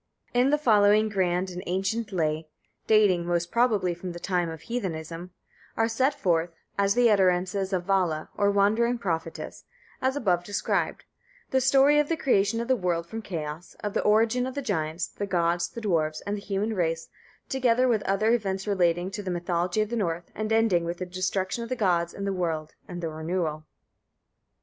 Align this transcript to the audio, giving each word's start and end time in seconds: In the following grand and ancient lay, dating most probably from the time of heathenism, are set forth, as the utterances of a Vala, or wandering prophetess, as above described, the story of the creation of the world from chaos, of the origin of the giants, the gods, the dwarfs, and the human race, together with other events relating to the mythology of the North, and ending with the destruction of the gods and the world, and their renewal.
In 0.33 0.49
the 0.49 0.57
following 0.57 1.09
grand 1.09 1.51
and 1.51 1.61
ancient 1.67 2.11
lay, 2.11 2.47
dating 2.87 3.23
most 3.27 3.51
probably 3.51 3.93
from 3.93 4.13
the 4.13 4.19
time 4.19 4.49
of 4.49 4.61
heathenism, 4.61 5.29
are 5.77 5.87
set 5.87 6.15
forth, 6.15 6.49
as 6.75 6.95
the 6.95 7.11
utterances 7.11 7.71
of 7.71 7.83
a 7.83 7.85
Vala, 7.85 8.29
or 8.35 8.49
wandering 8.49 8.97
prophetess, 8.97 9.63
as 10.01 10.15
above 10.15 10.43
described, 10.43 11.03
the 11.51 11.61
story 11.61 11.99
of 11.99 12.09
the 12.09 12.17
creation 12.17 12.59
of 12.59 12.67
the 12.67 12.75
world 12.75 13.05
from 13.05 13.21
chaos, 13.21 13.75
of 13.83 13.93
the 13.93 14.01
origin 14.01 14.47
of 14.47 14.55
the 14.55 14.61
giants, 14.63 15.05
the 15.05 15.27
gods, 15.27 15.69
the 15.69 15.81
dwarfs, 15.81 16.21
and 16.21 16.35
the 16.35 16.41
human 16.41 16.73
race, 16.73 17.07
together 17.47 17.87
with 17.87 18.01
other 18.05 18.31
events 18.33 18.65
relating 18.65 19.11
to 19.11 19.21
the 19.21 19.29
mythology 19.29 19.81
of 19.81 19.89
the 19.91 19.95
North, 19.95 20.31
and 20.33 20.51
ending 20.51 20.83
with 20.83 20.97
the 20.97 21.05
destruction 21.05 21.61
of 21.61 21.69
the 21.69 21.75
gods 21.75 22.11
and 22.11 22.25
the 22.25 22.33
world, 22.33 22.73
and 22.87 23.03
their 23.03 23.11
renewal. 23.11 23.65